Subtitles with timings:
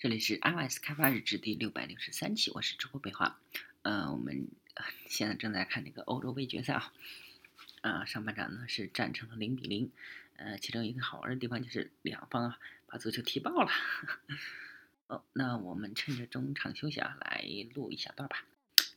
[0.00, 3.40] 这里是 iOS 开发日志第六百六十三期，我是主播北华。
[3.82, 4.46] 呃，我们
[5.10, 6.92] 现在正在看那个欧洲杯决赛啊。
[7.80, 9.90] 啊，上半场呢是战成了零比零。
[10.36, 13.72] 呃，其中一个好玩的地方就是两方啊把足球踢爆了。
[15.08, 17.44] 哦，那我们趁着中场休息啊来
[17.74, 18.44] 录一小段吧。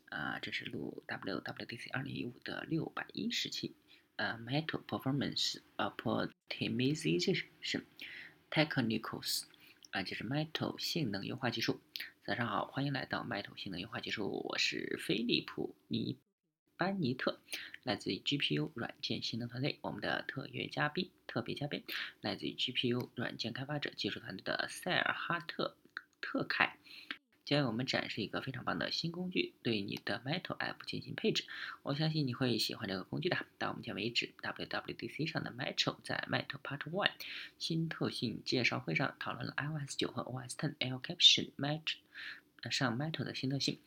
[0.10, 3.74] 啊，这是录 WWDC 二零一五的六百一十期。
[4.18, 7.86] 呃，Metal Performance Optimization
[8.52, 9.46] Technicals。
[9.92, 11.82] 啊，就是 Metal 性能优化技术。
[12.24, 14.42] 早上好，欢迎来到 Metal 性能优化技术。
[14.48, 16.18] 我是菲利普尼
[16.78, 17.42] 班尼特，
[17.84, 19.80] 来自于 GPU 软件性能团队。
[19.82, 21.84] 我们的特约嘉宾，特别嘉宾，
[22.22, 25.76] 来自于 GPU 软件开发者技术团队的塞尔哈特
[26.22, 26.78] 特凯。
[27.52, 31.44] 将为我们展示一个非常棒的新工具，对你的 Metal App 进行配置。
[31.84, 33.46] 我相信你会喜欢这个工具的。
[33.58, 37.12] 到目前为止，WWDC 上的 Metal 在 Metal Part One
[37.60, 43.80] 新特性介绍会上讨论了 iOS 9和 OS X L Caption Metal 上 Metal 的新特性。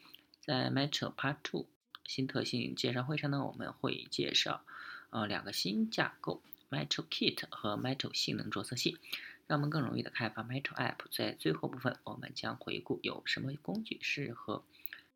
[0.43, 1.67] 在 Metal Part Two
[2.05, 4.63] 新特性介绍会上呢，我们会介绍
[5.09, 8.99] 呃两个新架构 Metal Kit 和 Metal 性能着色器。
[9.47, 10.97] 让我们更容易的开发 Metal App。
[11.11, 14.65] 在最后部分，我们将回顾有什么工具适合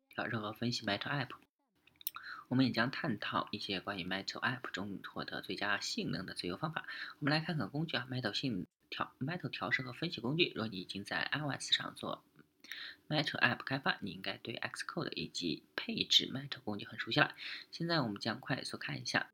[0.09, 1.29] 调试和分析 Metal App。
[2.47, 6.85] 我们也将探讨一些关于 Metal App 中获得最佳性能的最优方法。
[7.19, 10.51] 我们来看看工具啊，Metal 性调 Metal 调试和分析工具。
[10.55, 12.23] 若你已经在 iOS 上做
[13.07, 17.35] Metal App 开发，你应该对 Xcode 以及配置 Metal 工具很熟悉了。
[17.71, 19.29] 现在我们将快速看一下。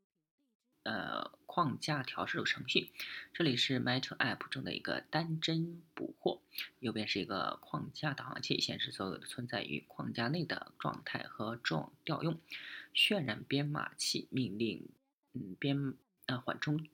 [0.82, 2.90] 呃，框架调试程序，
[3.32, 6.42] 这里是 Metro App 中的一个单帧捕获。
[6.80, 12.38] 右边是一个框架导航器，显示所有的存在于框架内的状态和状调用。
[12.94, 14.86] 渲染编码器命令，
[15.32, 15.94] 嗯，编
[16.26, 16.86] 呃缓冲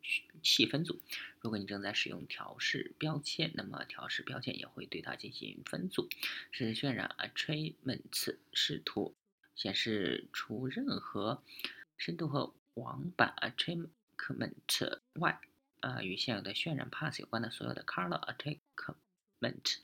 [0.44, 1.00] 器分组。
[1.40, 6.08] 如果你正在使用调试标签，那么调试标签也会对它进行分组。
[6.52, 9.16] 是渲染 Attributes 视图，
[9.56, 11.42] 显示出任何
[11.96, 12.54] 深度和。
[12.74, 13.90] 网版 Achievement
[14.28, 15.40] ment 外，
[15.80, 18.34] 呃，与现有的渲染 pass 有关的所有的 Color
[19.40, 19.78] Achievement，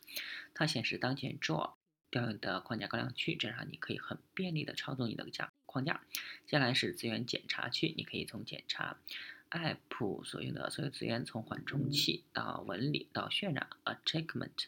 [0.54, 1.74] 它显示当前 Draw
[2.10, 6.00] 调用的框架高亮区，这样你可以很便利的操作你的架框架。
[6.46, 8.98] 接下来是资源检查区，你可以从检查
[9.50, 14.66] App 所用的所有资源，从缓冲器到纹理到渲染 Achievement，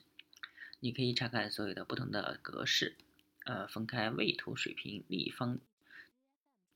[0.80, 2.96] 你可以查看所有的不同的格式，
[3.44, 5.60] 呃，分开位图水平立方。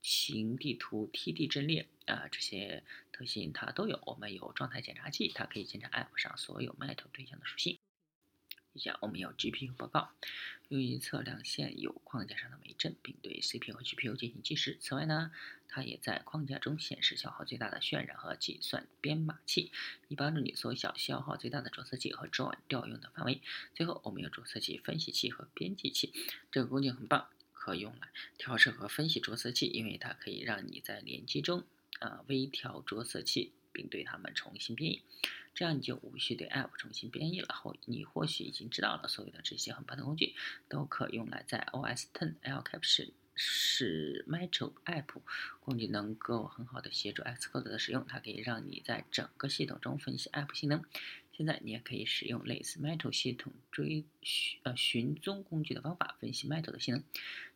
[0.07, 3.99] 形地图、TD 阵列啊，这些特性它都有。
[4.05, 7.79] 我们有状态检查器，它可以检查 App 上所有 Metal 对象的属性。
[8.73, 10.11] 接下来我们有 GPU 报告，
[10.67, 14.77] 用于测量现有框架上的微帧，并对 CPU 和 GPU 进行计时。
[14.81, 15.31] 此外呢，
[15.67, 19.71] 它也在框架中显示消耗最大的渲染和计算编码器，
[20.09, 23.41] 以帮助你缩小消耗最大的着色器和转调用的范围。
[23.73, 26.13] 最后，我们有着色器分析器和编辑器，
[26.51, 27.29] 这个工具很棒。
[27.53, 31.63] 可用来调试和分析着色器，因为它可以让你在联机中
[31.99, 35.01] 啊微调着色器，并对它们重新编译，
[35.53, 37.53] 这样你就无需对 App 重新编译了。
[37.53, 40.35] 后你或许已经知道了，所有的这些很棒的工具
[40.67, 45.21] 都可用来在 OS X L Caption 使 Metal App
[45.59, 50.83] 工具能够很好的协助 Xcode 的使用，它可以让你在整个系统中分析 App 性能。
[51.33, 57.03] 现在你也可以使用类似 Metal 系统追寻呃寻踪工具的方法分析 Metal 的性能。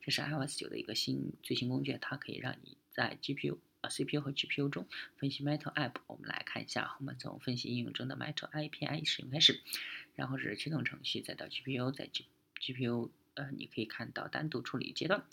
[0.02, 5.96] 这是 iOS 九的一个新最新工具，它可以让你在 GPU 呃 CPU 和 GPU 中分析 Metal App。
[6.08, 9.62] 我们来看一下，我们从分析应用中的 Metal API 使用开始，
[10.16, 12.26] 然后是驱动程序，再到 GPU，在 G
[12.60, 15.24] GPU 呃你可以看到单独处理阶段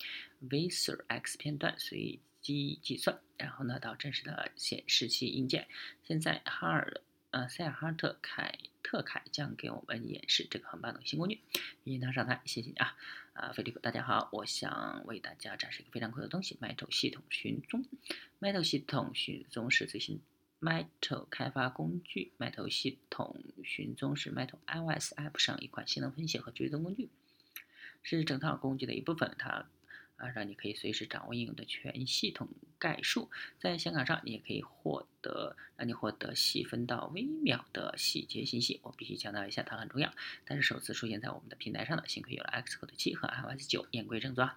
[0.48, 5.66] ，Visor X 片段随机计算，然后呢到真实的显示器硬件。
[6.02, 7.00] 现在哈尔。
[7.32, 8.56] 呃，塞尔哈特凯
[8.86, 12.96] 特凯将给我们演示这个很棒的新工具，欢迎他上台，谢谢你啊！
[13.32, 17.84] 啊，飞利浦，大家好，我想为大家展示一个非常酷的东西，Metal 系统寻踪。
[18.38, 20.20] Metal 系统寻踪是最新
[20.60, 27.08] Metal 开发工具，Metal 系统寻踪是 Metal iOS App 上一款性能分析和追踪工具，
[28.04, 29.66] 是整套工具的一部分，它。
[30.16, 32.48] 啊，让你可以随时掌握应用的全系统
[32.78, 33.30] 概述。
[33.58, 38.80] 在显卡上，你也可以获得，让你获得细分到微秒的细节信息。
[38.82, 40.12] 我必须强调一下，它很重要。
[40.44, 44.56] 但是首次出现在我们的平台上的，幸亏有了 Xcode 7和 iOS 9，言归正传。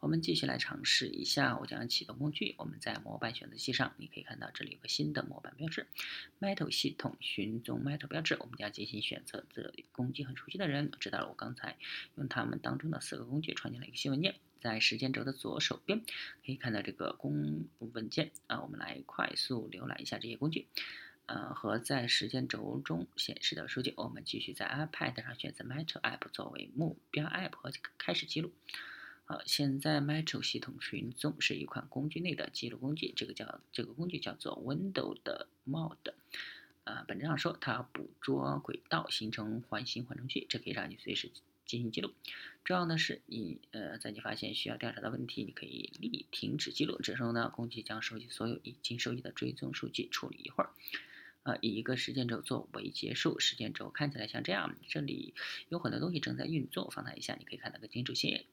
[0.00, 2.54] 我们继续来尝试一下，我将启动工具。
[2.58, 5.86] 我们在模板选择器上，你可以看到这里有个新的模板标志
[6.40, 8.36] ，Metal 系统寻踪 Metal 标志。
[8.40, 9.44] 我们将进行选择。
[9.54, 11.76] 这里工具很熟悉的人知道了，我刚才
[12.16, 14.34] 用他们当中的四个工具创建了一个新文件。
[14.60, 16.00] 在时间轴的左手边，
[16.44, 18.60] 可以看到这个工文件啊。
[18.62, 20.66] 我们来快速浏览一下这些工具。
[21.26, 23.92] 呃和在时间轴中显示的数据。
[23.96, 28.52] 我们继续在 iPad 上选择 Metro App 作为目标 App 和开始记录。
[29.24, 36.14] 好，现在 Metro 系统群中是一款工具内的记录工具，这个叫这个工具叫做 Window 的 Mode。
[36.84, 41.32] 呃，本质上说，它捕捉轨道形成环形缓冲区，这可以让你随时
[41.66, 42.14] 进行记录。
[42.64, 46.98] 重要的是，你呃，在你发现需要调查的问题，你可以立停止记录。
[47.02, 50.70] 这时候呢，工具将收集所有已经收集的追踪数据，处理一会儿。
[51.42, 54.76] 呃，以一个时间轴作为结束，时间轴看起来像这样。
[54.88, 55.34] 这里
[55.68, 56.90] 有很多东西正在运作。
[56.90, 58.46] 放大一下，你可以看到个清楚些。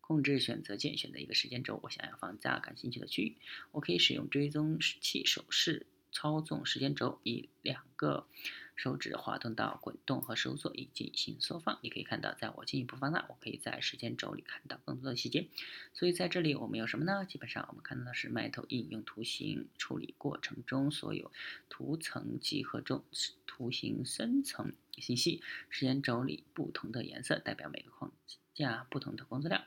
[0.00, 3.36] 控制选择键，选择一个时间轴，我想要放大感兴趣的区域。
[3.70, 5.86] 我可以使用追踪器手势。
[6.12, 8.28] 操纵时间轴，以两个
[8.76, 11.78] 手指滑动到滚动和收缩，以进行缩放。
[11.82, 15.48] 你可以看到，在我进一步放大，我可以在时间轴里看到更多的细节。
[15.92, 17.24] 所以在这里我们有什么呢？
[17.24, 21.30] 基本上我们看到的是 Metal 应用图形处理过程中所有
[21.68, 23.04] 图层集合中
[23.46, 25.42] 图形深层信息。
[25.70, 28.12] 时间轴里不同的颜色代表每个框
[28.54, 29.64] 架不同的工作量。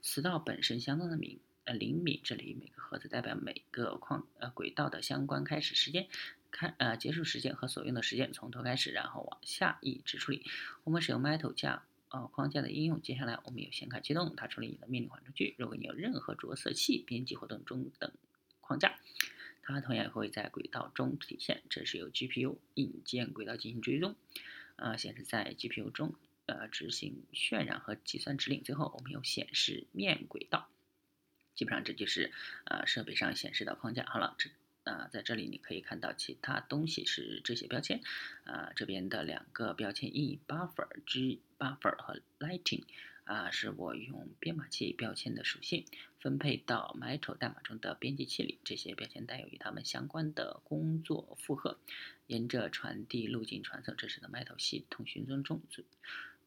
[0.00, 1.40] 磁道本身相当的明。
[1.66, 6.08] 呃，厘米这里每个盒子代表每个框呃轨道的相关开始时间、
[6.56, 10.46] 开呃结束时间和所用的时间，从头开始，然后往下一直处理。
[10.84, 13.02] 我们使用 Metal 架呃框架的应用。
[13.02, 15.56] 接下来我们有显卡驱动，它处理你的命令缓冲区。
[15.58, 18.12] 如果你有任何着色器、编辑活动中等
[18.60, 19.00] 框架，
[19.62, 21.64] 它同样会在轨道中体现。
[21.68, 24.14] 这是由 GPU 引荐轨道进行追踪，
[24.76, 26.14] 呃显示在 GPU 中
[26.46, 28.62] 呃执行渲染和计算指令。
[28.62, 30.68] 最后我们有显示面轨道。
[31.56, 32.32] 基本上这就是
[32.64, 34.04] 呃设备上显示的框架。
[34.06, 34.50] 好了，这
[34.84, 38.00] 啊在这里你可以看到其他东西是这些标签，
[38.44, 42.84] 啊这边的两个标签 E buffer G buffer 和 lighting
[43.24, 45.86] 啊是我用编码器标签的属性
[46.20, 48.58] 分配到 metro 代码中的编辑器里。
[48.64, 51.78] 这些标签带有与它们相关的工作负荷，
[52.26, 53.96] 沿着传递路径传送。
[53.96, 55.84] 这是的 Metal 系统寻踪中追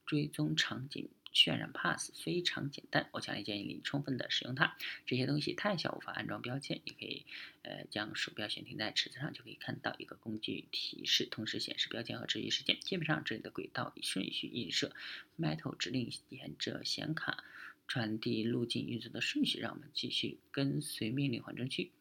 [0.06, 1.08] 追踪场景。
[1.38, 4.76] 渲染 pass 非常简单，我强烈建议你充分的使用它。
[5.06, 6.80] 这些东西太小，无法安装标签。
[6.84, 7.26] 你可以，
[7.62, 12.80] 呃，将鼠标选停在尺子上，就可以看到一个工具提示，同时显示标签和持续时间。
[12.80, 14.92] 基本上这里的轨道以顺序映射
[15.38, 17.44] Metal 指令沿着显卡
[17.86, 19.60] 传递路径运作的顺序。
[19.60, 21.92] 让我们继续跟随命令缓冲区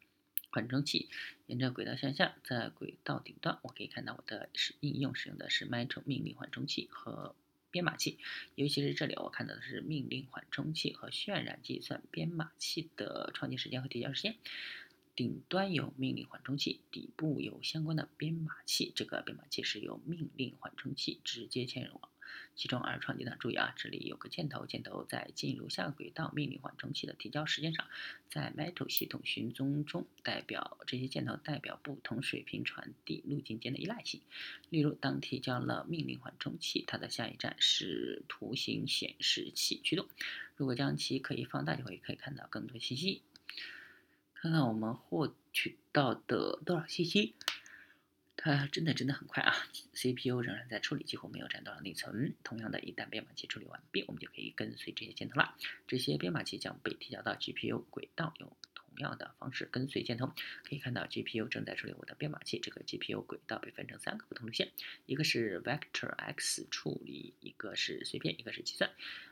[0.49, 1.09] 缓冲器
[1.45, 7.35] 沿着轨道向下，在轨道顶端，我可以看到我的是应用使用的是 Metal 命令缓冲器和。
[7.71, 8.17] 编码器，
[8.55, 14.35] 尤其是这里，我看到的是命令缓冲器和渲染计算编码器的创建时间和提交时间。
[15.15, 18.91] 顶端有命令缓冲器，底部有相关的编码器。
[18.95, 21.99] 这个编码器是由命令缓冲器直接嵌入。
[22.55, 27.87] 其中而创建的，注意啊，这里有个箭头，箭头在进入下轨道命令缓冲器的提交时间上，
[28.29, 34.21] 在 Metal 系统寻踪中，代表这些箭头代表不同水平传递路径间的依赖性。
[34.69, 40.07] 例如，当提交了命令缓冲器，它的下一站是图形显示器驱动。
[40.55, 43.21] 如果将其可以放大，就会可以看到更多信息。
[44.33, 47.33] 看看我们获取到的多少信息。
[48.39, 49.51] 它真的真的很快啊
[49.93, 52.35] ！CPU 仍然在处理，几乎没有占多少内存。
[52.43, 55.55] 同样的，一旦编码器处理完毕，我们就可以跟随这些箭头了。
[55.87, 60.31] 这些编码器将被提交到 GPU 轨道，用同样的方式跟随箭头。
[60.63, 62.59] 可以看到，GPU 正在处理我的编码器。
[62.59, 64.71] 这个 GPU 轨道被分成三个不同路线：
[65.07, 68.91] 一个是 Vector X 处理，一个是碎片，一个是计算。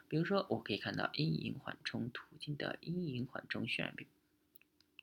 [0.10, 3.96] 比如说，我可以看到阴影缓冲途径的阴影缓冲渲染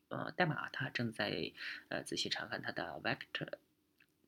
[0.09, 1.53] 呃代码，它正在
[1.87, 3.53] 呃仔细查看它的 Vector。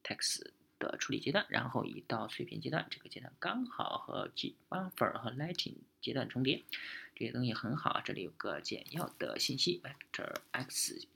[0.05, 6.63] Text 的处理阶段，然后移到碎片阶段，这个阶段刚好和 G buffer 和 lighting 阶段重叠，
[7.15, 8.01] 这些东西很好。
[8.05, 11.07] 这里有个简要的信息：vector x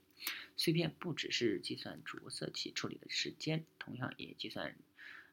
[0.56, 4.74] 碎片不只是计算着色器处理的时间，同样也计算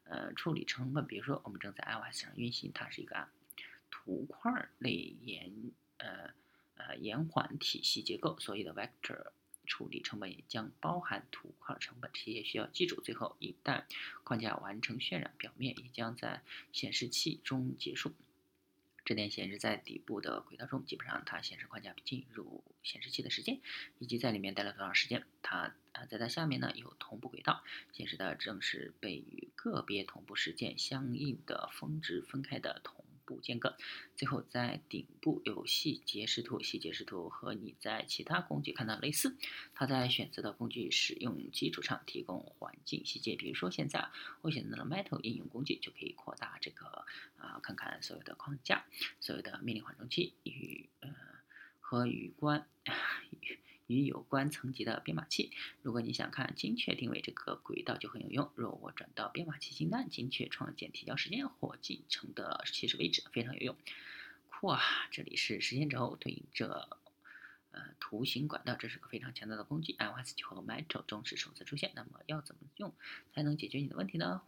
[0.04, 1.06] 呃处理成本。
[1.06, 3.26] 比如说，我们正在 iOS 上运行，它是一个
[3.90, 5.52] 图块类延
[5.96, 6.30] 呃
[6.76, 9.32] 呃延缓体系结构，所以的 vector。
[9.68, 13.00] 处理成本也将包含图块成本，这些需要记住。
[13.00, 13.84] 最后，一旦
[14.24, 18.12] 框架完成渲染，表面也将在显示器中结束。
[19.04, 23.60] 这点显示在底部的轨道中，基本上它显示框架进入显示器的时间，
[23.98, 25.24] 以及在里面待了多长时间。
[25.40, 32.97] 它啊，在它下面呢有同步轨道，显示的正是被与个别同步事件相应的峰值分开的同。
[33.28, 33.76] 不间隔。
[34.16, 39.36] 最后，在顶部有细节视图，细节视图和你在其他工具看到类似。
[39.74, 43.36] 它在选择的工具使用基础上提供环境细节。
[43.36, 44.08] 比如说，现在
[44.40, 47.04] 我选择了 Metal 应用工具，就可以扩大这个
[47.36, 48.86] 啊，看看所有的框架、
[49.20, 51.10] 所有的命令缓冲器与呃
[51.80, 52.66] 和与关
[53.88, 55.50] 与有关层级的编码器。
[55.82, 58.52] 如果你想看精确定位，这个轨道就很有用。
[58.54, 63.76] 若我转到编码器清单，精确创建提交时间或进程的起始位置，非常有用。
[64.48, 64.80] 酷啊！
[65.10, 66.98] 这里是时间轴对应着
[67.70, 69.94] 呃图形管道，这是个非常强大的工具。
[69.94, 71.92] iOS 九和 Metro 中是首次出现。
[71.94, 72.92] 那么要怎么用
[73.32, 74.42] 才能解决你的问题呢？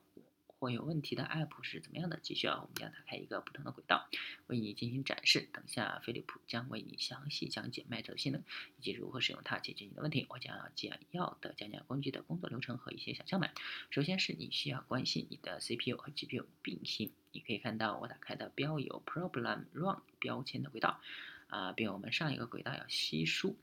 [0.61, 2.21] 或有问题的 App 是怎么样的？
[2.23, 4.11] 继续啊，我们将打开一个不同的轨道，
[4.47, 5.49] 为你进行展示。
[5.55, 8.45] 等下，飞利浦将为你详细讲解 Mate 的性能
[8.79, 10.27] 以及如何使用它解决你的问题。
[10.29, 13.51] 我将要简要的讲讲工具的工作流程和一些小窍门。
[13.89, 17.11] 首先是你需要关心你的 CPU 和 GPU 并行。
[17.33, 21.01] 你可以看到我打开的标有 Problem Run 标签的轨道
[21.49, 23.57] 啊，比我们上一个轨道要稀疏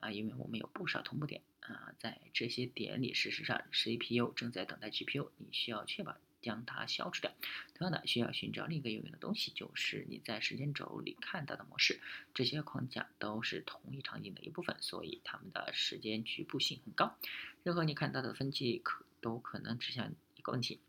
[0.00, 6.16] 啊，因为我们有不少同步点啊，在这些点里，事实上 CPU 正在等待 GPU，你需要确保。
[6.40, 7.32] 将它消除掉。
[7.74, 12.00] 同样的，需要寻找另一个有用的东西，就是你在时间轴里看到的模式。
[12.34, 17.16] 这些框架都是同一场景的一部分，所以它们的时间局部性很高。
[17.62, 20.80] 任何你看到的分歧可都可能指向一个问题。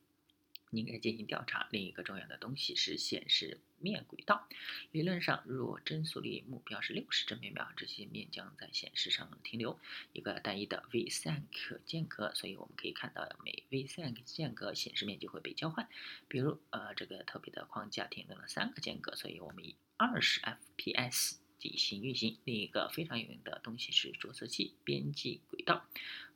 [0.69, 1.67] 你应该进行调查。
[1.71, 4.47] 另一个重要的东西是显示面轨道。
[4.91, 9.79] 理论上，若帧速率目标是六十帧每秒，这些面将在显示上停留
[10.13, 12.33] 一个单一的 vsync 间隔。
[12.33, 15.87] 所以我们可以看到，每 vsync 间隔显示面就会被交换。
[16.27, 22.37] 比如，呃，这个特别的框架停留了三个间隔，所以我们以二十 fps 进行运行。
[22.43, 25.85] 另一个非常有用的东西是着色器编辑轨道。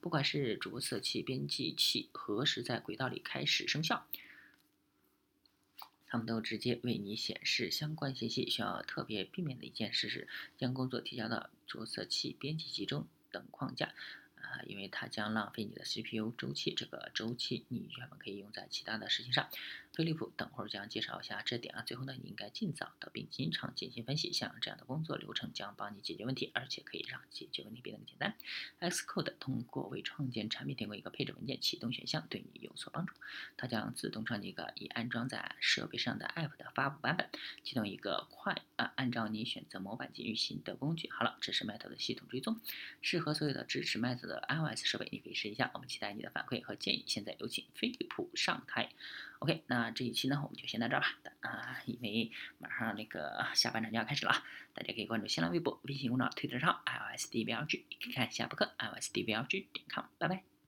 [0.01, 4.07] 不管是着色器编辑器何时在轨道里开始生效。
[6.15, 8.49] 他们都直接为你显示相关信息。
[8.49, 13.93] 需要特别避免的一件事是将工作提交到着色器编辑集中等框架。
[14.35, 19.49] 啊，因为它将浪费你的 CPU 周期，这个周期你原本可以用在其他的事情上。
[19.95, 21.81] 飞利浦等会儿将介绍一下这点啊。
[21.81, 28.35] 最后呢，你应该尽早的并经常进行分析，像这样的工作流程将帮你解决问题，而且可以让解决问题变得简单。
[28.81, 33.13] Xcode 通过为创建产品提供一个配置文件启动选项，对你有所帮助。
[33.55, 37.29] 它将自动创建一个已安装在设备上的 App 的发布版本，
[37.63, 41.09] 启动一个快啊，按照你选择模板进运行的工具。
[41.09, 42.59] 好了，这是 Mate 的系统追踪，
[43.01, 45.71] 适合所有的支持 Mate 的 iOS 设备，你可以试一下。
[45.73, 47.05] 我们期待你的反馈和建议。
[47.07, 48.89] 现在有请飞利浦上台。
[49.45, 51.05] OK，那这一期呢，我们就先到这儿吧。
[51.41, 54.31] 啊，因为马上那个下半场就要开始了，
[54.73, 60.54] 大家可以关注新浪微博、微信公众号、推特上 iOSDBLG，可以看下播客 iOSDBLG 点 com，拜拜。